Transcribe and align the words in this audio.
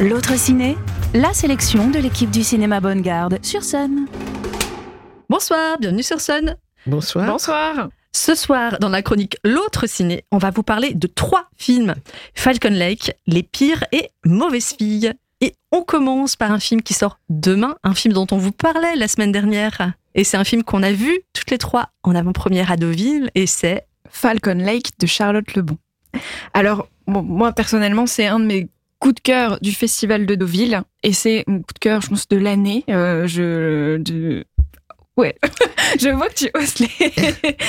L'autre 0.00 0.36
ciné, 0.36 0.76
la 1.12 1.32
sélection 1.32 1.90
de 1.90 1.98
l'équipe 1.98 2.30
du 2.30 2.42
cinéma 2.42 2.80
Bonne 2.80 3.02
Garde 3.02 3.38
sur 3.42 3.62
scène. 3.62 4.06
Bonsoir, 5.28 5.78
bienvenue 5.78 6.02
sur 6.02 6.20
Sun. 6.20 6.56
Bonsoir. 6.86 7.26
Bonsoir. 7.26 7.88
Ce 8.12 8.34
soir, 8.34 8.78
dans 8.80 8.88
la 8.88 9.02
chronique 9.02 9.36
L'autre 9.44 9.86
ciné, 9.86 10.24
on 10.30 10.38
va 10.38 10.50
vous 10.50 10.62
parler 10.62 10.94
de 10.94 11.06
trois 11.06 11.48
films 11.56 11.94
Falcon 12.34 12.70
Lake, 12.70 13.12
Les 13.26 13.42
pires 13.42 13.84
et 13.92 14.10
Mauvaises 14.24 14.74
filles. 14.76 15.12
Et 15.40 15.54
on 15.70 15.82
commence 15.82 16.36
par 16.36 16.52
un 16.52 16.60
film 16.60 16.82
qui 16.82 16.94
sort 16.94 17.18
demain, 17.28 17.76
un 17.84 17.94
film 17.94 18.14
dont 18.14 18.26
on 18.30 18.38
vous 18.38 18.52
parlait 18.52 18.96
la 18.96 19.08
semaine 19.08 19.32
dernière. 19.32 19.92
Et 20.14 20.24
c'est 20.24 20.36
un 20.36 20.44
film 20.44 20.62
qu'on 20.64 20.82
a 20.82 20.92
vu 20.92 21.20
toutes 21.32 21.50
les 21.50 21.58
trois 21.58 21.90
en 22.02 22.14
avant-première 22.14 22.70
à 22.70 22.76
Deauville, 22.76 23.30
et 23.34 23.46
c'est 23.46 23.86
Falcon 24.08 24.54
Lake 24.54 24.92
de 24.98 25.06
Charlotte 25.06 25.54
Lebon. 25.54 25.76
Alors, 26.54 26.88
moi 27.06 27.52
personnellement, 27.52 28.06
c'est 28.06 28.26
un 28.26 28.40
de 28.40 28.46
mes 28.46 28.68
coups 28.98 29.16
de 29.16 29.20
cœur 29.20 29.58
du 29.60 29.72
festival 29.72 30.26
de 30.26 30.34
Deauville, 30.34 30.82
et 31.02 31.12
c'est 31.12 31.44
mon 31.46 31.58
coup 31.58 31.74
de 31.74 31.78
cœur, 31.78 32.00
je 32.00 32.08
pense, 32.08 32.28
de 32.28 32.36
l'année. 32.36 32.84
Euh, 32.88 33.26
je, 33.26 34.42
Ouais, 35.16 35.36
je 36.00 36.08
vois 36.08 36.28
que 36.28 36.34
tu 36.34 36.50
oses 36.54 36.78
les. 36.80 37.12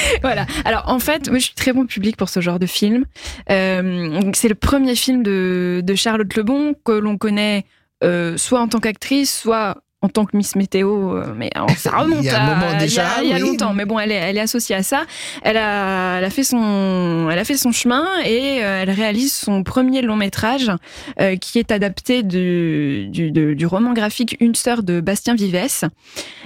voilà. 0.21 0.47
Alors 0.63 0.83
en 0.87 0.97
fait, 0.97 1.29
moi 1.29 1.37
je 1.37 1.45
suis 1.45 1.53
très 1.53 1.73
bon 1.73 1.85
public 1.85 2.17
pour 2.17 2.29
ce 2.29 2.39
genre 2.39 2.57
de 2.57 2.65
film. 2.65 3.05
Euh, 3.51 4.19
c'est 4.33 4.47
le 4.47 4.55
premier 4.55 4.95
film 4.95 5.21
de, 5.21 5.81
de 5.83 5.95
Charlotte 5.95 6.35
Lebon 6.35 6.73
que 6.83 6.93
l'on 6.93 7.17
connaît 7.17 7.65
euh, 8.03 8.35
soit 8.37 8.59
en 8.59 8.67
tant 8.67 8.79
qu'actrice, 8.79 9.41
soit 9.41 9.77
en 10.05 10.09
tant 10.09 10.25
que 10.25 10.37
Miss 10.37 10.55
Météo, 10.55 11.15
euh, 11.17 11.33
mais 11.35 11.49
alors, 11.55 11.69
ça 11.71 11.91
remonte 11.91 12.19
Il 12.21 12.25
y 12.25 12.29
a 12.29 12.41
un 12.41 12.45
à- 12.47 12.55
moment 12.55 12.67
il 12.69 12.73
y 12.73 12.75
a- 12.75 12.79
déjà, 12.79 13.03
il 13.23 13.29
y 13.29 13.33
a, 13.33 13.39
longtemps. 13.39 13.73
Mais 13.73 13.85
bon, 13.85 13.99
elle 13.99 14.11
est, 14.11 14.15
elle 14.15 14.37
est 14.37 14.41
associée 14.41 14.75
à 14.75 14.83
ça. 14.83 15.05
Elle 15.43 15.57
a, 15.57 16.17
elle 16.19 16.23
a 16.23 16.29
fait 16.29 16.43
son, 16.43 17.27
elle 17.31 17.39
a 17.39 17.43
fait 17.43 17.57
son 17.57 17.71
chemin 17.71 18.05
et 18.25 18.63
euh, 18.63 18.83
elle 18.83 18.91
réalise 18.91 19.33
son 19.33 19.63
premier 19.63 20.01
long 20.01 20.15
métrage 20.15 20.71
euh, 21.19 21.35
qui 21.35 21.59
est 21.59 21.71
adapté 21.71 22.23
du, 22.23 23.07
du, 23.09 23.31
de- 23.31 23.53
du 23.53 23.65
roman 23.65 23.93
graphique 23.93 24.37
Une 24.39 24.55
sœur 24.55 24.83
de 24.83 25.01
Bastien 25.01 25.35
Vivès. 25.35 25.83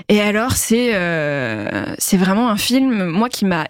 Et 0.08 0.22
alors, 0.22 0.54
c'est, 0.54 0.92
euh, 0.96 1.68
c'est 1.98 2.18
vraiment 2.18 2.50
un 2.50 2.58
film, 2.58 3.06
moi, 3.06 3.30
qui 3.30 3.46
m'a 3.46 3.66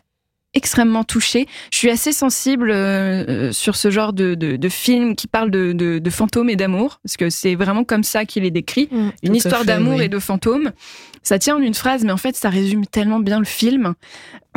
extrêmement 0.53 1.03
touchée. 1.03 1.47
Je 1.72 1.78
suis 1.78 1.89
assez 1.89 2.11
sensible 2.11 2.72
euh, 2.72 3.25
euh, 3.28 3.52
sur 3.52 3.75
ce 3.75 3.92
genre 3.92 4.14
de, 4.14 4.36
de, 4.36 4.55
de 4.55 4.69
film 4.69 5.16
qui 5.16 5.28
parle 5.28 5.52
de, 5.52 5.73
de, 5.73 6.00
de 6.00 6.09
fantômes 6.09 6.50
et 6.50 6.55
d'amour, 6.55 7.00
parce 7.03 7.17
que 7.17 7.30
c'est 7.30 7.55
vraiment 7.55 7.83
comme 7.83 8.03
ça 8.03 8.25
qu'il 8.25 8.45
est 8.45 8.52
décrit. 8.52 8.89
Une 8.92 9.11
Tout 9.23 9.31
à 9.31 9.36
histoire 9.36 9.66
d'amour 9.66 9.97
oui. 9.97 10.05
et 10.05 10.09
de 10.09 10.20
fantômes. 10.20 10.72
Ça 11.22 11.38
tient 11.38 11.58
en 11.58 11.61
une 11.61 11.73
phrase, 11.73 12.03
mais 12.03 12.11
en 12.11 12.17
fait, 12.17 12.36
ça 12.36 12.50
résume 12.50 12.86
tellement 12.86 13.20
bien 13.20 13.39
le 13.39 13.45
film. 13.45 13.94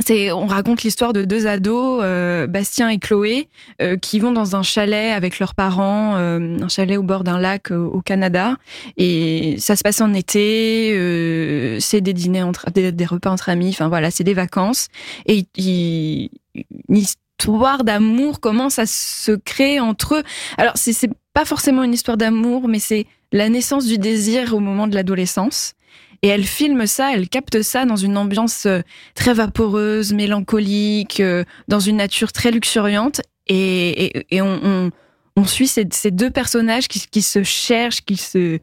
C'est, 0.04 0.32
on 0.32 0.46
raconte 0.46 0.82
l'histoire 0.82 1.12
de 1.12 1.24
deux 1.24 1.46
ados, 1.46 2.00
euh, 2.02 2.46
Bastien 2.46 2.88
et 2.88 2.98
Chloé, 2.98 3.48
euh, 3.80 3.96
qui 3.96 4.18
vont 4.18 4.32
dans 4.32 4.56
un 4.56 4.62
chalet 4.62 5.12
avec 5.12 5.38
leurs 5.38 5.54
parents, 5.54 6.16
euh, 6.16 6.58
un 6.60 6.68
chalet 6.68 6.98
au 6.98 7.02
bord 7.02 7.24
d'un 7.24 7.38
lac 7.38 7.70
euh, 7.70 7.84
au 7.84 8.00
Canada. 8.00 8.56
Et 8.96 9.56
ça 9.58 9.76
se 9.76 9.82
passe 9.82 10.00
en 10.00 10.12
été, 10.12 10.92
euh, 10.94 11.78
c'est 11.80 12.00
des 12.00 12.12
dîners 12.12 12.42
entre, 12.42 12.70
des, 12.70 13.06
repas 13.06 13.30
entre 13.30 13.48
amis. 13.48 13.68
Enfin 13.68 13.88
voilà, 13.88 14.10
c'est 14.10 14.24
des 14.24 14.34
vacances. 14.34 14.88
Et 15.26 15.46
une 15.56 16.96
histoire 16.96 17.84
d'amour 17.84 18.40
commence 18.40 18.78
à 18.78 18.86
se 18.86 19.32
créer 19.32 19.80
entre 19.80 20.16
eux. 20.16 20.22
Alors 20.58 20.74
c'est, 20.76 20.92
c'est 20.92 21.10
pas 21.32 21.44
forcément 21.44 21.82
une 21.82 21.94
histoire 21.94 22.16
d'amour, 22.16 22.68
mais 22.68 22.78
c'est 22.78 23.06
la 23.32 23.48
naissance 23.48 23.86
du 23.86 23.98
désir 23.98 24.54
au 24.54 24.60
moment 24.60 24.86
de 24.86 24.94
l'adolescence. 24.94 25.74
Et 26.22 26.28
elle 26.28 26.44
filme 26.44 26.86
ça, 26.86 27.12
elle 27.12 27.28
capte 27.28 27.62
ça 27.62 27.84
dans 27.84 27.96
une 27.96 28.16
ambiance 28.16 28.66
euh, 28.66 28.80
très 29.16 29.34
vaporeuse, 29.34 30.12
mélancolique, 30.12 31.18
euh, 31.18 31.42
dans 31.66 31.80
une 31.80 31.96
nature 31.96 32.30
très 32.30 32.52
luxuriante. 32.52 33.20
Et, 33.48 34.22
on, 34.40 35.44
suit 35.44 35.66
ces, 35.66 35.84
deux 36.12 36.30
personnages 36.30 36.86
qui, 36.86 37.22
se 37.22 37.42
cherchent, 37.42 38.02
qui 38.02 38.16
se, 38.16 38.58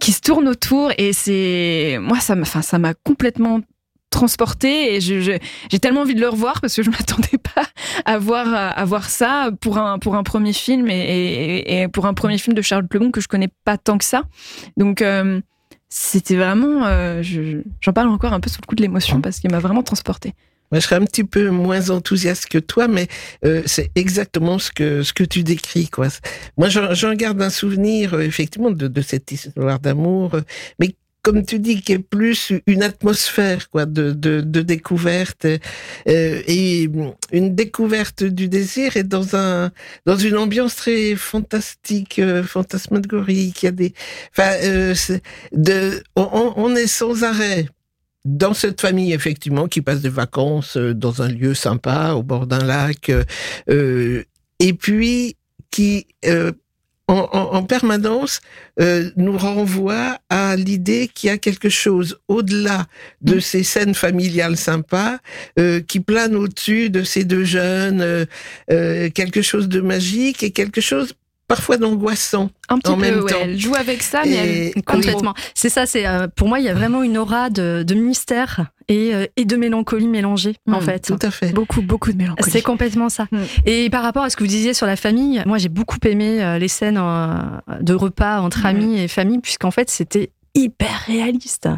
qui 0.00 0.12
se 0.12 0.20
tournent 0.22 0.48
autour. 0.48 0.90
Et 0.96 1.12
c'est, 1.12 1.98
moi, 2.00 2.20
ça 2.20 2.34
m'a, 2.34 2.42
enfin, 2.42 2.62
ça 2.62 2.78
m'a 2.78 2.94
complètement 2.94 3.60
transporté 4.10 4.94
et 4.94 5.00
j'ai 5.02 5.38
tellement 5.80 6.00
envie 6.00 6.14
de 6.14 6.20
le 6.20 6.30
revoir 6.30 6.62
parce 6.62 6.74
que 6.74 6.82
je 6.82 6.90
m'attendais 6.90 7.36
pas 7.36 7.66
à 8.06 8.18
voir 8.18 8.54
à 8.54 8.84
voir 8.86 9.10
ça 9.10 9.50
pour 9.60 9.76
un 9.76 9.98
pour 9.98 10.14
un 10.16 10.22
premier 10.22 10.54
film 10.54 10.88
et, 10.88 11.86
pour 11.92 12.06
un 12.06 12.14
premier 12.14 12.38
film 12.38 12.54
de 12.54 12.62
Charles 12.62 12.86
Lebon 12.90 13.10
que 13.10 13.20
je 13.20 13.28
connais 13.28 13.50
pas 13.66 13.76
tant 13.76 13.98
que 13.98 14.06
ça 14.06 14.22
donc 14.78 15.02
euh, 15.02 15.42
c'était 15.88 16.36
vraiment 16.36 16.86
euh, 16.86 17.22
je- 17.22 17.62
j'en 17.80 17.92
parle 17.92 18.08
encore 18.08 18.32
un 18.32 18.40
peu 18.40 18.50
sous 18.50 18.60
le 18.62 18.66
coup 18.66 18.74
de 18.74 18.82
l'émotion 18.82 19.20
parce 19.20 19.40
qu'il 19.40 19.50
m'a 19.50 19.58
vraiment 19.58 19.82
transporté 19.82 20.34
Moi, 20.70 20.80
je 20.80 20.84
serais 20.84 20.96
un 20.96 21.04
petit 21.04 21.24
peu 21.24 21.48
moins 21.48 21.88
enthousiaste 21.90 22.46
que 22.46 22.58
toi, 22.58 22.88
mais 22.88 23.08
euh, 23.44 23.62
c'est 23.64 23.90
exactement 23.94 24.58
ce 24.58 24.70
que 24.70 25.02
ce 25.02 25.14
que 25.14 25.24
tu 25.24 25.42
décris, 25.42 25.88
quoi. 25.88 26.08
Moi, 26.58 26.68
j'en 26.68 27.14
garde 27.14 27.40
un 27.40 27.48
souvenir 27.50 28.12
euh, 28.14 28.20
effectivement 28.20 28.70
de, 28.70 28.86
de 28.86 29.00
cette 29.00 29.32
histoire 29.32 29.80
d'amour, 29.80 30.36
mais 30.78 30.94
comme 31.28 31.44
tu 31.44 31.58
dis, 31.58 31.82
qui 31.82 31.92
est 31.92 31.98
plus 31.98 32.54
une 32.66 32.82
atmosphère, 32.82 33.68
quoi, 33.68 33.84
de 33.84 34.12
de, 34.12 34.62
découverte 34.62 35.44
euh, 35.44 35.58
et 36.06 36.88
une 37.32 37.54
découverte 37.54 38.24
du 38.24 38.48
désir 38.48 38.96
et 38.96 39.02
dans 39.02 39.36
un 39.36 39.70
dans 40.06 40.16
une 40.16 40.38
ambiance 40.38 40.74
très 40.76 41.16
fantastique, 41.16 42.18
euh, 42.18 42.42
fantasmagorique. 42.42 43.62
Y 43.62 43.66
a 43.66 43.70
des, 43.72 43.92
enfin, 44.32 44.52
euh, 44.62 44.94
on, 46.16 46.74
est 46.74 46.86
sans 46.86 47.22
arrêt 47.24 47.68
dans 48.24 48.54
cette 48.54 48.80
famille, 48.80 49.12
effectivement, 49.12 49.68
qui 49.68 49.82
passe 49.82 50.00
des 50.00 50.08
vacances 50.08 50.78
euh, 50.78 50.94
dans 50.94 51.20
un 51.20 51.28
lieu 51.28 51.52
sympa, 51.52 52.12
au 52.12 52.22
bord 52.22 52.46
d'un 52.46 52.64
lac, 52.64 53.12
et 53.68 54.72
puis 54.72 55.36
qui, 55.70 56.06
en, 57.08 57.28
en- 57.32 57.54
en 57.54 57.62
permanence, 57.64 58.40
euh, 58.80 59.10
nous 59.16 59.36
renvoie 59.36 60.18
à 60.28 60.56
l'idée 60.56 61.10
qu'il 61.12 61.28
y 61.28 61.30
a 61.32 61.38
quelque 61.38 61.68
chose 61.70 62.18
au-delà 62.28 62.86
de 63.22 63.40
ces 63.40 63.62
scènes 63.64 63.94
familiales 63.94 64.56
sympas, 64.56 65.18
euh, 65.58 65.80
qui 65.80 66.00
plane 66.00 66.36
au-dessus 66.36 66.90
de 66.90 67.02
ces 67.02 67.24
deux 67.24 67.44
jeunes, 67.44 68.00
euh, 68.02 68.24
euh, 68.70 69.08
quelque 69.10 69.42
chose 69.42 69.68
de 69.68 69.80
magique 69.80 70.42
et 70.42 70.50
quelque 70.50 70.80
chose 70.80 71.14
parfois 71.48 71.76
d'angoissant. 71.78 72.50
un 72.68 72.78
petit 72.78 72.90
En 72.90 72.94
peu 72.94 73.00
même 73.00 73.20
ouais, 73.20 73.30
temps. 73.32 73.38
elle 73.42 73.58
joue 73.58 73.74
avec 73.74 74.02
ça 74.02 74.22
mais 74.24 74.72
elle, 74.76 74.82
complètement. 74.84 75.34
C'est 75.54 75.68
ça, 75.70 75.86
c'est 75.86 76.06
euh, 76.06 76.28
pour 76.28 76.46
moi, 76.48 76.60
il 76.60 76.66
y 76.66 76.68
a 76.68 76.74
vraiment 76.74 77.02
une 77.02 77.18
aura 77.18 77.50
de, 77.50 77.82
de 77.86 77.94
mystère 77.94 78.66
et, 78.88 79.14
euh, 79.14 79.26
et 79.36 79.44
de 79.44 79.56
mélancolie 79.56 80.06
mélangée, 80.08 80.56
en 80.70 80.78
Mm, 80.78 80.82
fait. 80.82 81.00
Tout 81.06 81.18
à 81.22 81.30
fait. 81.30 81.52
beaucoup 81.52 81.82
beaucoup 81.82 82.12
de 82.12 82.18
mélancolie 82.18 82.50
C'est 82.50 82.62
complètement 82.62 83.08
ça. 83.08 83.26
Mm. 83.32 83.38
Et 83.66 83.90
par 83.90 84.02
rapport 84.02 84.22
à 84.24 84.30
ce 84.30 84.36
que 84.36 84.44
vous 84.44 84.48
disiez 84.48 84.74
sur 84.74 84.86
la 84.86 84.96
famille, 84.96 85.42
moi 85.46 85.58
j'ai 85.58 85.68
beaucoup 85.70 85.98
aimé 86.04 86.42
euh, 86.44 86.58
les 86.58 86.68
scènes 86.68 86.98
euh, 87.00 87.36
de 87.80 87.94
repas 87.94 88.40
entre 88.40 88.60
Mm. 88.62 88.66
amis 88.66 89.00
et 89.00 89.08
famille, 89.08 89.38
puisqu'en 89.40 89.70
fait 89.70 89.90
c'était 89.90 90.30
hyper 90.54 91.02
réaliste. 91.06 91.68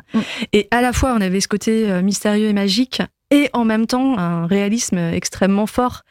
Et 0.53 0.67
à 0.71 0.81
la 0.81 0.93
fois 0.93 1.15
on 1.17 1.21
avait 1.21 1.41
ce 1.41 1.49
côté 1.49 1.91
euh, 1.91 2.03
mystérieux 2.03 2.49
et 2.49 2.53
magique, 2.53 3.03
et 3.31 3.49
en 3.53 3.65
même 3.65 3.87
temps 3.87 4.19
un 4.19 4.47
réalisme 4.47 4.99
extrêmement 4.99 5.67
fort. 5.67 6.03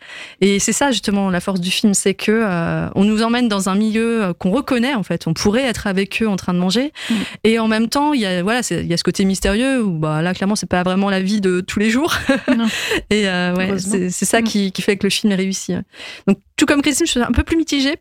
Et 0.42 0.60
c'est 0.60 0.72
ça 0.74 0.92
justement 0.92 1.30
la 1.30 1.40
force 1.42 1.60
du 1.60 1.70
film, 1.72 1.94
c'est 1.94 2.14
que 2.14 2.32
euh, 2.32 2.88
on 2.96 3.04
nous 3.04 3.24
emmène 3.24 3.48
dans 3.48 3.68
un 3.70 3.76
milieu 3.76 4.24
euh, 4.24 4.34
qu'on 4.34 4.52
reconnaît 4.52 4.94
en 4.96 5.04
fait. 5.04 5.28
On 5.28 5.34
pourrait 5.34 5.64
être 5.64 5.88
avec 5.88 6.22
eux 6.22 6.28
en 6.28 6.36
train 6.36 6.54
de 6.54 6.60
manger, 6.60 6.94
Mm. 7.10 7.14
et 7.44 7.60
en 7.60 7.68
même 7.68 7.90
temps 7.90 8.14
il 8.14 8.22
y 8.22 8.26
a 8.26 8.42
voilà 8.44 8.62
il 8.72 8.88
y 8.88 8.94
a 8.94 8.98
ce 8.98 9.04
côté 9.04 9.26
mystérieux 9.26 9.84
où 9.84 9.92
bah 9.92 10.22
là 10.22 10.34
clairement 10.34 10.56
c'est 10.56 10.70
pas 10.70 10.84
vraiment 10.84 11.10
la 11.10 11.22
vie 11.22 11.42
de 11.42 11.60
tous 11.62 11.80
les 11.80 11.90
jours. 11.90 12.14
Et 13.10 13.28
euh, 13.28 13.54
ouais, 13.56 13.78
c'est 13.80 14.10
ça 14.26 14.42
Mm. 14.42 14.44
qui, 14.44 14.72
qui 14.72 14.82
fait 14.82 14.96
que 14.98 15.06
le 15.06 15.10
film 15.10 15.32
est 15.34 15.36
réussi. 15.36 15.74
Donc 16.28 16.38
tout 16.56 16.66
comme 16.66 16.82
Christine, 16.82 17.06
je 17.06 17.12
suis 17.12 17.22
un 17.22 17.32
peu 17.32 17.44
plus 17.44 17.58
mitigée. 17.58 17.96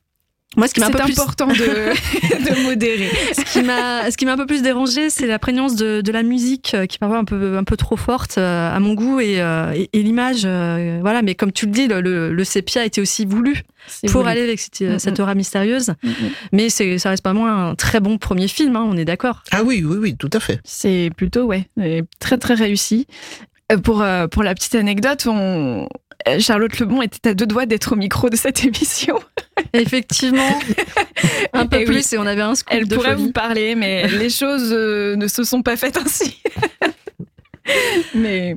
Moi, 0.57 0.67
ce 0.67 0.73
qui 0.75 0.81
m'a 0.81 0.87
un 0.87 0.91
c'est 0.91 0.97
peu 0.99 1.05
plus 1.05 1.21
important 1.21 1.47
de, 1.47 1.53
de 1.55 2.63
modérer 2.65 3.11
ce 3.35 3.43
qui 3.53 3.63
m'a 3.63 4.11
ce 4.11 4.17
qui 4.17 4.25
m'a 4.25 4.33
un 4.33 4.37
peu 4.39 4.47
plus 4.47 4.63
dérangé 4.63 5.11
c'est 5.11 5.27
la 5.27 5.39
prégnance 5.39 5.77
de, 5.77 6.01
de 6.01 6.11
la 6.11 6.23
musique 6.23 6.73
euh, 6.75 6.87
qui 6.87 6.97
est 6.97 6.99
parfois 6.99 7.19
un 7.19 7.25
peu 7.25 7.59
un 7.59 7.65
peu 7.65 7.77
trop 7.77 7.97
forte 7.97 8.39
euh, 8.39 8.75
à 8.75 8.81
mon 8.81 8.95
goût 8.95 9.21
et, 9.21 9.41
euh, 9.43 9.73
et, 9.75 9.91
et 9.93 10.03
l'image 10.03 10.43
euh, 10.47 10.99
voilà 11.03 11.21
mais 11.21 11.35
comme 11.35 11.53
tu 11.53 11.67
le 11.67 11.73
dis 11.73 11.87
le, 11.87 12.01
le, 12.01 12.33
le 12.33 12.45
sépia 12.45 12.87
était 12.87 13.03
aussi 13.03 13.27
voulu 13.27 13.63
C'est 13.89 14.11
pour 14.11 14.23
voulu. 14.23 14.33
aller 14.33 14.43
avec 14.43 14.59
cette, 14.59 14.81
Mhm. 14.81 14.99
cette 14.99 15.21
aura 15.21 15.35
mystérieuse 15.35 15.91
Mm, 16.03 16.09
mm. 16.09 16.15
mais 16.53 16.71
c'est 16.71 16.99
ça 16.99 17.11
reste 17.11 17.23
pas 17.23 17.35
moins 17.35 17.71
un 17.71 17.75
très 17.75 18.01
bon 18.01 18.17
premier 18.17 18.49
film 18.49 18.75
hein, 18.75 18.87
on 18.89 18.97
est 18.97 19.05
d'accord 19.05 19.43
Ah 19.53 19.63
oui, 19.63 19.85
oui, 19.85 19.97
oui, 20.01 20.17
tout 20.17 20.31
à 20.33 20.41
fait. 20.41 20.61
C'est 20.65 21.11
plutôt, 21.17 21.45
ouais, 21.45 21.69
très 22.21 22.39
très 22.39 22.55
réussi. 22.55 23.07
Euh, 23.71 23.77
Pour, 23.77 24.01
euh, 24.03 24.27
pour 24.29 24.43
la 24.43 24.55
petite 24.55 24.75
anecdote, 24.77 25.27
on... 25.27 25.89
euh, 26.27 26.41
Charlotte 26.41 26.79
Lebon 26.79 27.03
était 27.03 27.31
à 27.31 27.35
deux 27.35 27.47
doigts 27.47 27.67
d'être 27.67 27.93
au 27.93 27.97
micro 27.97 28.29
de 28.31 28.37
cette 28.37 28.65
émission. 28.65 29.19
effectivement 29.73 30.59
un 31.53 31.67
peu 31.67 31.77
Et 31.77 31.81
oui. 31.81 31.85
plus 31.87 32.13
et 32.13 32.19
on 32.19 32.27
avait 32.27 32.43
un 32.43 32.55
scoop 32.55 32.73
Elle 32.75 32.89
de 32.89 32.95
pourrait 32.97 33.13
folie. 33.13 33.23
vous 33.27 33.33
parler, 33.33 33.75
mais 33.75 34.09
les 34.09 34.31
choses 34.31 34.71
euh, 34.73 35.15
ne 35.17 35.27
se 35.29 35.45
sont 35.45 35.63
pas 35.63 35.77
faites 35.77 35.97
ainsi. 35.97 36.41
mais 38.15 38.57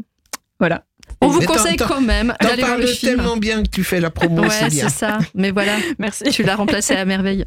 voilà. 0.60 0.84
on 1.22 1.28
vous 1.28 1.42
conseille 1.42 1.76
t'en- 1.76 1.88
quand 1.88 2.02
même 2.02 2.34
T'en 2.40 2.48
d'aller 2.50 2.64
voir 2.64 2.78
le 2.78 2.84
parles 2.84 2.96
film 2.96 3.16
tellement 3.18 3.38
bien 3.38 3.64
que 3.64 3.70
tu 3.70 3.84
fais 3.84 4.00
la 4.00 4.10
promo, 4.10 4.44
ouais 4.44 4.70
c'est 4.70 4.90
ça 4.90 5.20
mais 5.36 5.52
voilà 5.52 5.78
Merci. 6.00 6.24
tu 6.32 6.44
l'as 6.44 6.56
remplacé 6.56 6.96
à 6.96 7.04
merveille 7.06 7.46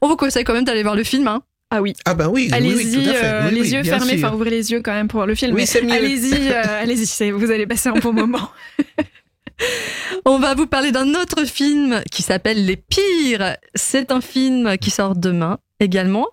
on 0.00 0.08
vous 0.08 0.16
conseille 0.16 0.44
quand 0.44 0.54
même 0.54 0.64
d'aller 0.64 0.82
voir 0.82 0.96
le 0.96 1.04
film 1.04 1.28
hein. 1.28 1.42
Ah 1.70 1.82
oui. 1.82 1.94
Ah 2.06 2.14
ben 2.14 2.28
oui, 2.28 2.32
oui, 2.32 2.48
oui, 2.50 2.54
Allez-y, 2.54 2.92
tout 3.04 3.10
à 3.10 3.12
fait. 3.12 3.24
euh, 3.24 3.42
Oui, 3.48 3.54
les 3.56 3.60
oui, 3.60 3.68
yeux 3.72 3.82
fermés, 3.84 4.14
enfin 4.16 4.34
ouvrez 4.34 4.50
les 4.50 4.70
yeux 4.72 4.80
quand 4.82 4.92
même 4.92 5.06
pour 5.08 5.18
voir 5.18 5.26
le 5.26 5.34
film. 5.34 5.52
Oui, 5.52 5.60
mais 5.62 5.66
c'est 5.66 5.82
mieux. 5.82 5.92
Allez-y, 5.92 6.50
euh, 6.50 6.62
allez-y, 6.82 7.30
vous 7.30 7.50
allez 7.50 7.66
passer 7.66 7.90
un 7.90 7.98
bon 7.98 8.12
moment. 8.12 8.50
On 10.24 10.38
va 10.38 10.54
vous 10.54 10.66
parler 10.66 10.92
d'un 10.92 11.14
autre 11.14 11.44
film 11.44 12.00
qui 12.10 12.22
s'appelle 12.22 12.64
Les 12.64 12.76
Pires. 12.76 13.56
C'est 13.74 14.12
un 14.12 14.20
film 14.20 14.78
qui 14.78 14.90
sort 14.90 15.16
demain 15.16 15.58
également, 15.80 16.26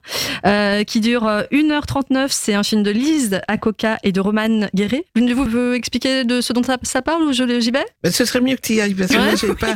euh, 0.46 0.84
qui 0.84 1.00
dure 1.00 1.24
1h39. 1.52 2.28
C'est 2.30 2.54
un 2.54 2.64
film 2.64 2.84
de 2.84 2.92
Lise 2.92 3.40
Akoka 3.48 3.98
et 4.04 4.12
de 4.12 4.20
Roman 4.20 4.68
Guéret. 4.74 5.06
L'une 5.16 5.26
de 5.28 5.34
vous 5.34 5.46
veut 5.46 5.76
expliquer 5.76 6.24
de 6.24 6.42
ce 6.42 6.54
dont 6.54 6.64
ça, 6.64 6.78
ça 6.84 7.02
parle 7.02 7.24
ou 7.24 7.32
j'y 7.34 7.46
vais? 7.72 7.86
Ben, 8.04 8.12
ce 8.12 8.26
serait 8.26 8.42
mieux 8.42 8.56
que 8.56 8.62
tu 8.62 8.74
y 8.74 8.82
ailles 8.82 8.94
parce 8.96 9.12
que 9.12 9.18
moi, 9.18 9.36
j'ai 9.36 9.54
pas, 9.54 9.74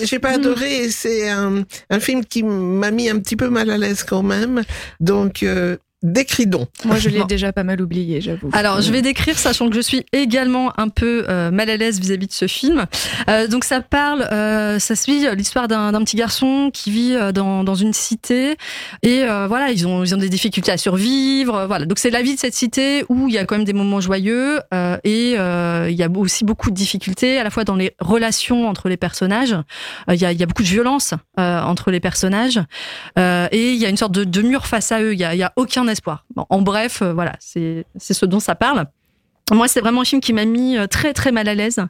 j'ai- 0.06 0.18
pas 0.18 0.30
adoré. 0.30 0.84
et 0.84 0.90
C'est 0.90 1.28
un, 1.28 1.64
un 1.90 2.00
film 2.00 2.24
qui 2.24 2.42
m'a 2.42 2.90
mis 2.90 3.08
un 3.08 3.18
petit 3.18 3.36
peu 3.36 3.48
mal 3.48 3.70
à 3.70 3.78
l'aise 3.78 4.02
quand 4.04 4.22
même. 4.22 4.62
Donc, 5.00 5.42
euh, 5.42 5.76
décris 6.02 6.46
donc. 6.46 6.68
Moi, 6.84 6.96
je 6.96 7.08
l'ai 7.08 7.24
déjà 7.24 7.52
pas 7.52 7.64
mal 7.64 7.80
oublié, 7.80 8.20
j'avoue. 8.20 8.50
Alors, 8.52 8.80
je 8.80 8.92
vais 8.92 9.02
décrire, 9.02 9.38
sachant 9.38 9.68
que 9.68 9.74
je 9.76 9.80
suis 9.80 10.04
également 10.12 10.72
un 10.78 10.88
peu 10.88 11.24
euh, 11.28 11.50
mal 11.50 11.70
à 11.70 11.76
l'aise 11.76 12.00
vis-à-vis 12.00 12.26
de 12.28 12.32
ce 12.32 12.46
film. 12.46 12.86
Euh, 13.28 13.46
donc, 13.48 13.64
ça 13.64 13.80
parle, 13.80 14.22
euh, 14.32 14.78
ça 14.78 14.94
suit 14.94 15.26
l'histoire 15.34 15.68
d'un 15.68 15.92
d'un 15.92 16.04
petit 16.04 16.16
garçon 16.16 16.70
qui 16.72 16.90
vit 16.90 17.16
dans, 17.34 17.64
dans 17.64 17.74
une 17.74 17.92
cité 17.92 18.56
et 19.02 19.24
euh, 19.24 19.46
voilà, 19.48 19.70
ils 19.70 19.86
ont 19.86 20.04
ils 20.04 20.14
ont 20.14 20.18
des 20.18 20.28
difficultés 20.28 20.70
à 20.70 20.76
survivre. 20.76 21.66
Voilà, 21.66 21.84
donc 21.86 21.98
c'est 21.98 22.10
la 22.10 22.22
vie 22.22 22.34
de 22.34 22.40
cette 22.40 22.54
cité 22.54 23.04
où 23.08 23.28
il 23.28 23.34
y 23.34 23.38
a 23.38 23.44
quand 23.44 23.56
même 23.56 23.64
des 23.64 23.72
moments 23.72 24.00
joyeux 24.00 24.60
euh, 24.72 24.96
et 25.04 25.34
euh, 25.38 25.88
il 25.90 25.96
y 25.96 26.02
a 26.02 26.08
aussi 26.10 26.44
beaucoup 26.44 26.70
de 26.70 26.76
difficultés 26.76 27.38
à 27.38 27.44
la 27.44 27.50
fois 27.50 27.64
dans 27.64 27.74
les 27.76 27.94
relations 27.98 28.68
entre 28.68 28.88
les 28.88 28.96
personnages. 28.96 29.56
Euh, 30.08 30.14
Il 30.14 30.20
y 30.20 30.24
a 30.26 30.32
il 30.32 30.38
y 30.38 30.42
a 30.42 30.46
beaucoup 30.46 30.62
de 30.62 30.68
violence 30.68 31.14
euh, 31.38 31.60
entre 31.62 31.90
les 31.90 32.00
personnages 32.00 32.60
euh, 33.18 33.48
et 33.50 33.72
il 33.72 33.78
y 33.78 33.86
a 33.86 33.88
une 33.88 33.96
sorte 33.96 34.12
de, 34.12 34.24
de 34.24 34.42
mur 34.42 34.66
face 34.66 34.92
à 34.92 35.00
eux. 35.02 35.14
Il 35.14 35.18
y 35.18 35.24
a, 35.24 35.34
il 35.34 35.38
y 35.38 35.42
a 35.42 35.52
aucun 35.56 35.87
espoir. 35.88 36.24
Bon, 36.34 36.46
en 36.50 36.60
bref, 36.60 37.02
euh, 37.02 37.12
voilà, 37.12 37.34
c'est 37.40 37.84
ce 37.98 38.26
dont 38.26 38.40
ça 38.40 38.54
parle. 38.54 38.86
Moi, 39.54 39.68
c'est 39.68 39.80
vraiment 39.80 40.02
un 40.02 40.04
film 40.04 40.20
qui 40.20 40.32
m'a 40.32 40.44
mis 40.44 40.76
euh, 40.76 40.86
très 40.86 41.14
très 41.14 41.32
mal 41.32 41.48
à 41.48 41.54
l'aise, 41.54 41.80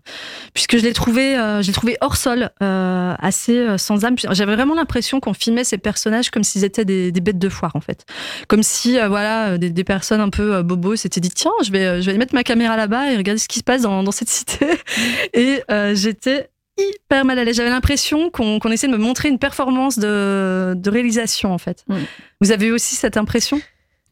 puisque 0.55 0.77
je 0.77 0.83
l'ai 0.83 0.93
trouvé, 0.93 1.37
euh, 1.37 1.62
je 1.62 1.67
l'ai 1.67 1.73
trouvé 1.73 1.97
hors 2.00 2.17
sol, 2.17 2.50
euh, 2.62 3.15
assez 3.19 3.67
sans 3.79 4.05
âme. 4.05 4.15
J'avais 4.19 4.55
vraiment 4.55 4.75
l'impression 4.75 5.21
qu'on 5.21 5.35
filmait 5.35 5.65
ces 5.65 5.79
personnages 5.79 6.31
comme 6.31 6.45
s'ils 6.45 6.65
étaient 6.65 6.85
des, 6.85 7.11
des 7.11 7.21
bêtes 7.21 7.39
de 7.39 7.49
foire, 7.49 7.73
en 7.75 7.81
fait, 7.81 8.05
comme 8.47 8.62
si 8.62 8.99
euh, 8.99 9.09
voilà 9.09 9.59
des, 9.59 9.71
des 9.71 9.85
personnes 9.85 10.21
un 10.21 10.31
peu 10.31 10.62
bobos 10.62 10.97
s'étaient 10.97 11.21
dit 11.21 11.31
tiens, 11.31 11.53
je 11.65 11.73
vais 11.73 12.01
je 12.01 12.06
vais 12.06 12.11
aller 12.11 12.19
mettre 12.19 12.35
ma 12.35 12.44
caméra 12.44 12.77
là-bas 12.77 13.11
et 13.12 13.17
regarder 13.17 13.39
ce 13.39 13.49
qui 13.49 13.59
se 13.59 13.65
passe 13.65 13.83
dans, 13.83 14.03
dans 14.03 14.12
cette 14.12 14.29
cité. 14.29 14.67
Et 15.35 15.62
j'étais 15.94 16.51
hyper 16.79 17.25
mal 17.25 17.39
à 17.39 17.44
l'aise. 17.44 17.56
J'avais 17.56 17.71
l'impression 17.71 18.31
qu'on 18.31 18.61
essayait 18.71 18.93
de 18.93 18.97
me 18.97 19.03
montrer 19.03 19.29
une 19.29 19.39
performance 19.39 19.99
de, 19.99 20.75
de 20.77 20.91
réalisation, 20.91 21.53
en 21.53 21.59
fait. 21.59 21.85
Mm. 21.89 21.97
Vous 22.41 22.53
avez 22.53 22.67
eu 22.67 22.73
aussi 22.73 22.94
cette 22.94 23.17
impression? 23.17 23.61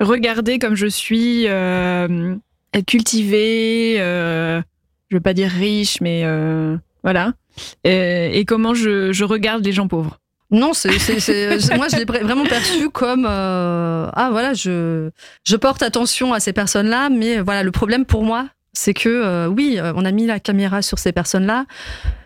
Regardez 0.01 0.59
comme 0.59 0.75
je 0.75 0.87
suis 0.87 1.47
euh, 1.49 2.37
cultivée, 2.87 3.97
euh, 3.99 4.61
je 5.11 5.17
veux 5.17 5.23
pas 5.23 5.33
dire 5.33 5.51
riche, 5.51 6.01
mais 6.01 6.23
euh, 6.25 6.77
voilà. 7.03 7.33
Et 7.85 8.45
comment 8.47 8.75
je, 8.75 9.25
regarde 9.25 9.65
les 9.65 9.73
gens 9.73 9.89
pauvres. 9.89 10.19
Non, 10.51 10.75
c'est, 10.75 10.91
moi 11.77 11.89
je 11.89 11.97
l'ai 11.97 12.05
vra- 12.05 12.23
vraiment 12.23 12.45
perçu 12.45 12.89
comme 12.91 13.27
euh, 13.29 14.09
ah 14.13 14.29
voilà 14.31 14.55
je 14.55 15.11
je 15.43 15.57
porte 15.57 15.83
attention 15.83 16.33
à 16.33 16.39
ces 16.39 16.53
personnes-là, 16.53 17.09
mais 17.09 17.41
voilà 17.41 17.65
le 17.65 17.73
problème 17.73 18.05
pour 18.05 18.23
moi 18.23 18.47
c'est 18.73 18.95
que 18.95 19.49
oui 19.49 19.81
on 19.83 20.05
a 20.05 20.13
mis 20.13 20.27
la 20.27 20.39
caméra 20.39 20.83
sur 20.83 21.01
ces 21.01 21.11
personnes-là, 21.11 21.65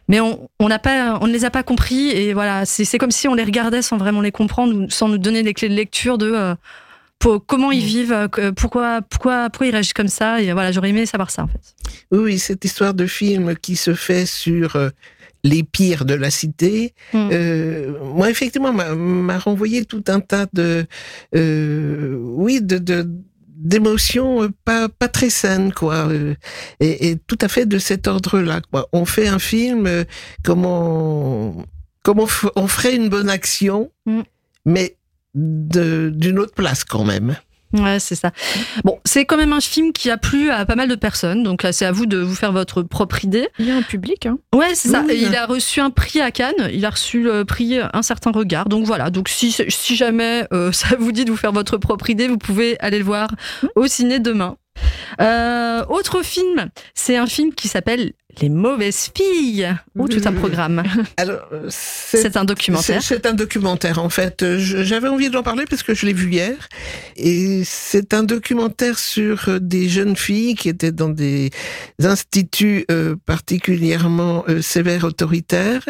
mais 0.09 0.21
on 0.21 0.49
pas 0.59 1.19
on 1.23 1.29
ne 1.29 1.33
les 1.33 1.47
a 1.47 1.51
pas 1.51 1.63
compris 1.63 2.11
et 2.11 2.35
voilà 2.35 2.67
c'est 2.67 2.99
comme 2.99 3.11
si 3.13 3.27
on 3.27 3.35
les 3.35 3.45
regardait 3.45 3.81
sans 3.81 3.97
vraiment 3.97 4.21
les 4.21 4.33
comprendre 4.33 4.87
sans 4.91 5.09
nous 5.09 5.19
donner 5.19 5.43
les 5.43 5.55
clés 5.55 5.71
de 5.71 5.75
lecture 5.75 6.19
de 6.19 6.55
pour- 7.21 7.45
comment 7.47 7.71
ils 7.71 7.85
vivent, 7.85 8.13
euh, 8.13 8.51
pourquoi 8.53 9.01
pourquoi 9.03 9.49
pourquoi 9.51 9.67
ils 9.69 9.71
réagissent 9.73 9.93
comme 9.93 10.09
ça 10.09 10.41
et 10.43 10.53
voilà 10.53 10.73
j'aurais 10.73 10.89
aimé 10.91 11.07
savoir 11.07 11.31
ça 11.31 11.45
en 11.45 11.47
fait. 11.49 11.61
Oui, 12.11 12.19
oui, 12.19 12.39
cette 12.41 12.65
histoire 12.65 12.95
de 12.95 13.07
film 13.07 13.55
qui 13.57 13.77
se 13.77 13.95
fait 13.95 14.27
sur 14.27 14.75
euh, 14.77 14.89
les 15.45 15.63
pires 15.63 16.05
de 16.05 16.15
la 16.15 16.31
cité, 16.31 16.95
Mm. 17.15 17.29
euh, 17.33 17.99
moi 18.15 18.29
effectivement 18.31 18.73
m'a- 18.73 19.39
renvoyé 19.39 19.85
tout 19.85 20.03
un 20.09 20.21
tas 20.21 20.47
de, 20.53 20.85
euh, 21.37 22.17
oui, 22.19 22.61
de, 22.61 22.79
de 22.79 23.07
d'émotions 23.63 24.43
euh, 24.45 24.49
pas 24.65 24.89
pas 24.89 25.09
très 25.09 25.29
saines 25.29 25.71
quoi 25.73 26.09
euh, 26.09 26.35
et, 26.81 27.11
et 27.11 27.17
tout 27.19 27.37
à 27.43 27.49
fait 27.49 27.67
de 27.67 27.79
cet 27.79 28.09
ordre-là 28.09 28.61
quoi. 28.71 28.89
On 28.93 29.05
fait 29.05 29.29
un 29.29 29.39
film 29.39 29.87
euh, 29.87 30.05
comme 30.43 30.65
on 30.65 31.67
comme 32.03 32.21
on, 32.21 32.25
f- 32.27 32.51
on 32.57 32.67
ferait 32.67 32.97
une 32.97 33.11
bonne 33.11 33.29
action, 33.29 33.91
Mm. 34.07 34.21
mais 34.65 34.97
d'une 35.35 36.39
autre 36.39 36.55
place 36.55 36.85
quand 36.85 37.05
même. 37.05 37.37
Ouais, 37.73 38.01
c'est 38.01 38.17
ça. 38.17 38.33
Bon, 38.83 38.99
c'est 39.05 39.25
quand 39.25 39.37
même 39.37 39.53
un 39.53 39.61
film 39.61 39.93
qui 39.93 40.11
a 40.11 40.17
plu 40.17 40.51
à 40.51 40.67
pas 40.67 40.75
mal 40.75 40.89
de 40.89 40.97
personnes, 40.97 41.45
donc 41.45 41.63
là, 41.63 41.73
c'est 41.73 41.87
à 41.87 41.93
vous 41.93 42.07
de 42.07 42.19
vous 42.19 42.35
faire 42.35 42.51
votre 42.51 42.83
propre 42.83 43.23
idée. 43.25 43.49
Il 43.61 43.67
y 43.67 43.71
a 43.71 43.77
un 43.77 43.83
public, 43.83 44.27
hein. 44.27 44.39
Ouais, 44.53 44.75
c'est 44.75 44.89
ça. 44.89 45.05
Oui, 45.07 45.15
Et 45.15 45.21
oui. 45.21 45.27
il 45.31 45.37
a 45.37 45.47
reçu 45.47 45.79
un 45.81 45.91
prix 45.91 46.21
à 46.21 46.33
Cannes. 46.33 46.69
Il 46.73 46.85
a 46.85 46.91
reçu 46.91 47.23
le 47.23 47.45
prix 47.45 47.79
Un 47.93 48.03
certain 48.03 48.33
regard. 48.33 48.69
Donc 48.69 48.87
voilà. 48.87 49.11
Donc 49.11 49.29
si, 49.29 49.53
si 49.69 49.95
jamais 49.95 50.47
euh, 50.53 50.73
ça 50.73 50.97
vous 50.99 51.13
dit 51.13 51.25
de 51.25 51.31
vous 51.31 51.37
faire 51.37 51.53
votre 51.53 51.77
propre 51.77 52.11
idée, 52.11 52.27
vous 52.27 52.39
pouvez 52.39 52.77
aller 52.81 52.99
le 52.99 53.05
voir 53.05 53.29
au 53.77 53.87
ciné 53.87 54.19
demain. 54.19 54.57
Euh, 55.21 55.85
autre 55.89 56.23
film, 56.23 56.71
c'est 56.95 57.17
un 57.17 57.27
film 57.27 57.55
qui 57.55 57.69
s'appelle 57.69 58.13
Les 58.41 58.49
mauvaises 58.49 59.11
filles. 59.15 59.75
Ou 59.97 60.09
tout 60.09 60.23
un 60.25 60.33
programme. 60.33 60.83
Alors 61.17 61.41
euh, 61.53 61.67
c'est 61.69 62.37
un 62.37 62.45
documentaire. 62.45 63.03
C'est 63.03 63.27
un 63.27 63.35
documentaire 63.35 63.99
en 63.99 64.09
fait. 64.09 64.43
Euh, 64.43 64.59
J'avais 64.59 65.09
envie 65.09 65.31
d'en 65.31 65.43
parler 65.43 65.65
parce 65.69 65.83
que 65.83 65.95
je 65.95 66.07
l'ai 66.07 66.13
vu 66.13 66.31
hier. 66.31 66.55
Et 67.17 67.63
c'est 67.65 68.15
un 68.15 68.23
documentaire 68.23 68.99
sur 68.99 69.61
des 69.61 69.89
jeunes 69.89 70.17
filles 70.17 70.55
qui 70.55 70.69
étaient 70.69 70.93
dans 70.93 71.09
des 71.09 71.51
instituts 72.03 72.85
euh, 72.91 73.17
particulièrement 73.27 74.45
euh, 74.49 74.63
sévères, 74.63 75.05
autoritaires, 75.05 75.85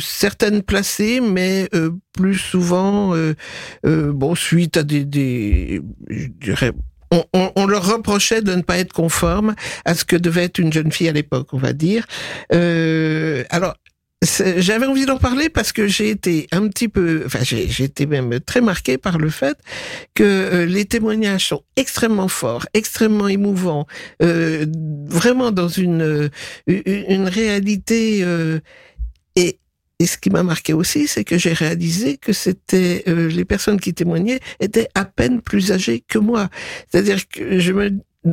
certaines 0.00 0.62
placées, 0.62 1.20
mais 1.20 1.68
plus 2.12 2.36
souvent, 2.36 3.14
bon, 3.84 4.34
suite 4.34 4.76
à 4.76 4.82
des, 4.82 5.04
des 5.04 5.80
je 6.08 6.26
dirais, 6.28 6.72
on, 7.16 7.24
on- 7.32 7.52
on 7.56 7.66
leur 7.66 7.84
reprochait 7.94 8.42
de 8.42 8.54
ne 8.54 8.62
pas 8.62 8.78
être 8.78 8.92
conforme 8.92 9.54
à 9.84 9.94
ce 9.94 10.04
que 10.04 10.16
devait 10.16 10.44
être 10.44 10.58
une 10.58 10.72
jeune 10.72 10.92
fille 10.92 11.08
à 11.08 11.12
l'époque, 11.12 11.48
on 11.52 11.58
va 11.58 11.72
dire. 11.72 12.06
Euh, 12.52 13.44
alors, 13.50 13.74
j'avais 14.56 14.86
envie 14.86 15.04
d'en 15.04 15.18
parler 15.18 15.50
parce 15.50 15.70
que 15.72 15.86
j'ai 15.86 16.08
été 16.08 16.46
un 16.50 16.66
petit 16.68 16.88
peu, 16.88 17.22
enfin 17.26 17.40
j'ai 17.42 17.84
été 17.84 18.06
même 18.06 18.40
très 18.40 18.62
marqué 18.62 18.96
par 18.96 19.18
le 19.18 19.28
fait 19.28 19.56
que 20.14 20.22
euh, 20.24 20.64
les 20.66 20.86
témoignages 20.86 21.48
sont 21.48 21.62
extrêmement 21.76 22.28
forts, 22.28 22.64
extrêmement 22.72 23.28
émouvants, 23.28 23.86
euh, 24.22 24.64
vraiment 25.08 25.50
dans 25.50 25.68
une 25.68 26.00
euh, 26.02 26.28
une, 26.66 27.04
une 27.08 27.28
réalité 27.28 28.20
euh, 28.22 28.60
et 29.36 29.58
et 30.00 30.06
ce 30.06 30.18
qui 30.18 30.30
m'a 30.30 30.42
marqué 30.42 30.72
aussi, 30.72 31.06
c'est 31.06 31.24
que 31.24 31.38
j'ai 31.38 31.52
réalisé 31.52 32.16
que 32.16 32.32
c'était 32.32 33.04
euh, 33.08 33.28
les 33.28 33.44
personnes 33.44 33.80
qui 33.80 33.94
témoignaient 33.94 34.40
étaient 34.60 34.88
à 34.94 35.04
peine 35.04 35.40
plus 35.40 35.72
âgées 35.72 36.02
que 36.06 36.18
moi. 36.18 36.48
C'est-à-dire 36.90 37.28
que 37.28 37.58
je 37.58 37.72
me 37.72 37.90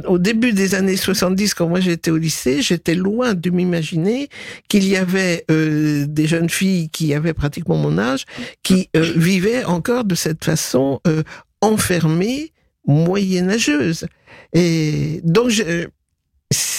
au 0.08 0.18
début 0.18 0.54
des 0.54 0.76
années 0.76 0.96
70, 0.96 1.54
quand 1.54 1.68
moi 1.68 1.80
j'étais 1.80 2.12
au 2.12 2.18
lycée, 2.18 2.62
j'étais 2.62 2.96
loin 2.96 3.34
de 3.34 3.50
m'imaginer 3.50 4.30
qu'il 4.68 4.88
y 4.88 4.96
avait 4.96 5.46
euh, 5.52 6.06
des 6.08 6.28
jeunes 6.28 6.50
filles 6.50 6.90
qui 6.90 7.14
avaient 7.14 7.34
pratiquement 7.34 7.76
mon 7.76 7.98
âge, 7.98 8.26
qui 8.64 8.90
euh, 8.96 9.12
vivaient 9.16 9.66
encore 9.66 10.06
de 10.06 10.16
cette 10.16 10.46
façon 10.46 11.02
euh, 11.08 11.24
enfermées, 11.62 12.54
moyenâgeuses. 12.88 14.08
Et 14.54 15.22
donc, 15.24 15.50
je, 15.50 15.88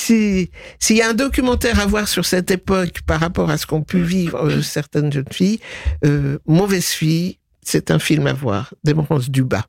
si 0.03 0.51
s'il 0.79 0.97
y 0.97 1.03
a 1.03 1.09
un 1.09 1.15
documentaire 1.15 1.81
à 1.81 1.87
voir 1.87 2.09
sur 2.09 2.25
cette 2.25 2.51
époque 2.51 3.03
par 3.07 3.21
rapport 3.21 3.51
à 3.51 3.57
ce 3.57 3.67
qu'ont 3.67 3.83
pu 3.83 4.03
vivre 4.03 4.47
euh, 4.47 4.63
certaines 4.63 5.13
jeunes 5.13 5.33
filles, 5.33 5.61
euh, 6.05 6.39
Mauvaise 6.47 6.87
fille, 6.87 7.39
c'est 7.63 7.91
un 7.91 7.99
film 7.99 8.27
à 8.27 8.33
voir, 8.33 8.75
d'Emerance 8.85 9.31
Dubas. 9.31 9.65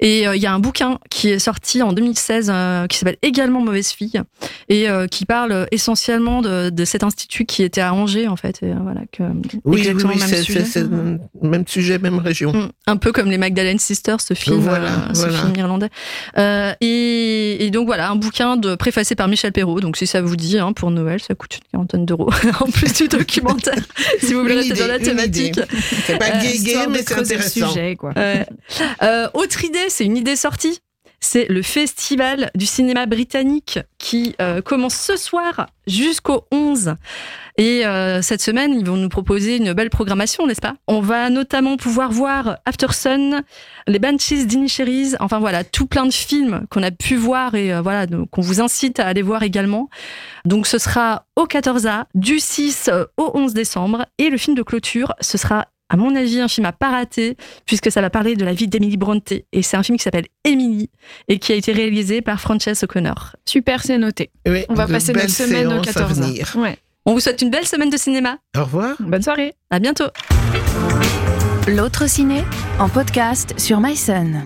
Et 0.00 0.26
euh, 0.26 0.36
il 0.36 0.42
y 0.42 0.46
a 0.46 0.52
un 0.52 0.58
bouquin 0.58 0.98
qui 1.10 1.30
est 1.30 1.38
sorti 1.38 1.82
en 1.82 1.92
2016 1.92 2.50
euh, 2.52 2.86
qui 2.86 2.98
s'appelle 2.98 3.16
également 3.22 3.60
Mauvaise 3.60 3.88
fille 3.90 4.20
et 4.68 4.88
euh, 4.88 5.06
qui 5.06 5.24
parle 5.26 5.66
essentiellement 5.70 6.42
de, 6.42 6.70
de 6.70 6.84
cet 6.84 7.02
institut 7.02 7.44
qui 7.44 7.62
était 7.62 7.80
à 7.80 7.94
Angers 7.94 8.28
en 8.28 8.36
fait. 8.36 8.58
Et, 8.62 8.66
euh, 8.70 8.74
voilà, 8.82 9.00
que, 9.12 9.22
Oui, 9.64 9.78
exactement 9.80 10.12
oui, 10.14 10.20
le 10.20 10.20
même 10.20 10.28
c'est, 10.28 10.42
sujet. 10.42 10.86
même 11.42 11.64
sujet, 11.66 11.98
même 11.98 12.18
région. 12.18 12.52
Mm. 12.52 12.68
Un 12.86 12.96
peu 12.96 13.12
comme 13.12 13.30
les 13.30 13.38
Magdalene 13.38 13.78
Sisters, 13.78 14.20
ce 14.20 14.34
film, 14.34 14.58
Voilà, 14.58 14.86
euh, 14.88 15.14
ce 15.14 15.20
voilà. 15.20 15.38
film 15.38 15.52
irlandais. 15.56 15.88
Euh, 16.38 16.72
et, 16.80 17.64
et 17.66 17.70
donc 17.70 17.86
voilà, 17.86 18.10
un 18.10 18.16
bouquin 18.16 18.56
de 18.56 18.74
préfacé 18.74 19.14
par 19.14 19.28
Michel 19.28 19.52
Perrault. 19.52 19.80
Donc 19.80 19.96
si 19.96 20.06
ça 20.06 20.22
vous 20.22 20.36
dit, 20.36 20.58
hein, 20.58 20.72
pour 20.72 20.90
Noël, 20.90 21.20
ça 21.20 21.34
coûte 21.34 21.56
une 21.56 21.70
quarantaine 21.72 22.06
d'euros 22.06 22.30
en 22.60 22.66
plus 22.66 22.92
du 22.94 23.08
documentaire. 23.08 23.74
si 24.20 24.34
vous 24.34 24.40
voulez 24.40 24.54
Une 24.54 24.60
rester 24.60 24.74
dans 24.78 24.86
la 24.88 24.98
thématique. 24.98 25.60
C'est 26.06 26.18
pas 26.18 26.26
Euh, 26.34 26.40
gay, 26.42 26.58
gay, 26.58 26.86
mais 26.90 27.02
c'est 27.06 27.14
intéressant. 27.18 27.68
sujet, 27.68 27.96
quoi. 27.96 28.12
Ouais. 28.16 28.46
Euh, 29.02 29.28
autre 29.34 29.64
idée, 29.64 29.83
c'est 29.88 30.04
une 30.04 30.16
idée 30.16 30.36
sortie. 30.36 30.80
C'est 31.20 31.46
le 31.48 31.62
festival 31.62 32.50
du 32.54 32.66
cinéma 32.66 33.06
britannique 33.06 33.78
qui 33.96 34.36
euh, 34.42 34.60
commence 34.60 34.94
ce 34.94 35.16
soir 35.16 35.68
jusqu'au 35.86 36.44
11. 36.52 36.96
Et 37.56 37.86
euh, 37.86 38.20
cette 38.20 38.42
semaine, 38.42 38.74
ils 38.74 38.84
vont 38.84 38.98
nous 38.98 39.08
proposer 39.08 39.56
une 39.56 39.72
belle 39.72 39.88
programmation, 39.88 40.46
n'est-ce 40.46 40.60
pas? 40.60 40.74
On 40.86 41.00
va 41.00 41.30
notamment 41.30 41.78
pouvoir 41.78 42.12
voir 42.12 42.58
After 42.66 42.88
Sun, 42.92 43.42
les 43.86 43.98
Banshees 43.98 44.44
d'Inisheries, 44.44 45.14
enfin 45.18 45.38
voilà, 45.38 45.64
tout 45.64 45.86
plein 45.86 46.04
de 46.04 46.12
films 46.12 46.66
qu'on 46.68 46.82
a 46.82 46.90
pu 46.90 47.16
voir 47.16 47.54
et 47.54 47.72
euh, 47.72 47.80
voilà, 47.80 48.06
qu'on 48.06 48.42
vous 48.42 48.60
incite 48.60 49.00
à 49.00 49.06
aller 49.06 49.22
voir 49.22 49.44
également. 49.44 49.88
Donc 50.44 50.66
ce 50.66 50.76
sera 50.76 51.24
au 51.36 51.46
14A, 51.46 52.04
du 52.14 52.38
6 52.38 52.90
au 53.16 53.30
11 53.32 53.54
décembre. 53.54 54.04
Et 54.18 54.28
le 54.28 54.36
film 54.36 54.54
de 54.54 54.62
clôture, 54.62 55.14
ce 55.20 55.38
sera 55.38 55.68
à 55.88 55.96
mon 55.96 56.14
avis, 56.16 56.40
un 56.40 56.48
film 56.48 56.66
à 56.66 56.72
pas 56.72 56.90
rater, 56.90 57.36
puisque 57.66 57.90
ça 57.90 58.00
va 58.00 58.10
parler 58.10 58.36
de 58.36 58.44
la 58.44 58.52
vie 58.52 58.68
d'Emily 58.68 58.96
Bronte. 58.96 59.32
Et 59.52 59.62
c'est 59.62 59.76
un 59.76 59.82
film 59.82 59.98
qui 59.98 60.04
s'appelle 60.04 60.26
Emily 60.44 60.90
et 61.28 61.38
qui 61.38 61.52
a 61.52 61.54
été 61.54 61.72
réalisé 61.72 62.22
par 62.22 62.40
Frances 62.40 62.82
O'Connor. 62.82 63.36
Super, 63.44 63.82
c'est 63.82 63.98
noté. 63.98 64.30
Oui, 64.46 64.64
On 64.68 64.74
va 64.74 64.86
passer 64.86 65.12
notre 65.12 65.30
semaine 65.30 65.66
au 65.68 65.82
séances 65.82 65.88
à 65.96 66.00
14 66.00 66.20
venir. 66.20 66.52
Ouais. 66.56 66.78
On 67.06 67.12
vous 67.12 67.20
souhaite 67.20 67.42
une 67.42 67.50
belle 67.50 67.66
semaine 67.66 67.90
de 67.90 67.98
cinéma. 67.98 68.38
Au 68.56 68.64
revoir. 68.64 68.96
Bonne 68.98 69.22
soirée. 69.22 69.54
À 69.70 69.78
bientôt. 69.78 70.08
L'autre 71.68 72.08
ciné 72.08 72.44
en 72.78 72.88
podcast 72.88 73.54
sur 73.58 73.80
MySun. 73.80 74.44